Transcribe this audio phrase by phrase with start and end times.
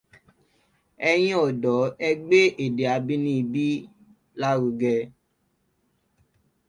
[1.09, 3.65] Ẹ̀yin ọ̀dọ́ ẹ gbé èdè abínibí
[4.39, 4.95] lárugẹ.